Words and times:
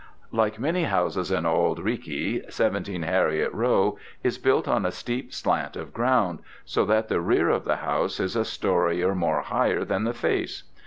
Like 0.31 0.57
many 0.59 0.85
houses 0.85 1.29
in 1.29 1.45
Auld 1.45 1.77
Reekie, 1.77 2.51
17 2.51 3.03
Heriot 3.03 3.53
Row 3.53 3.99
is 4.23 4.39
built 4.39 4.67
on 4.67 4.83
a 4.83 4.89
steep 4.91 5.31
slant 5.31 5.75
of 5.75 5.93
ground, 5.93 6.39
so 6.65 6.85
that 6.85 7.07
the 7.07 7.21
rear 7.21 7.49
of 7.51 7.65
the 7.65 7.75
house 7.75 8.19
is 8.19 8.35
a 8.35 8.43
storey 8.43 9.03
or 9.03 9.13
more 9.13 9.41
higher 9.41 9.85
than 9.85 10.05
the 10.05 10.13
face. 10.15 10.63